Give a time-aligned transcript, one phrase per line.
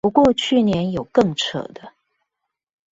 [0.03, 1.93] 不過去年有更扯的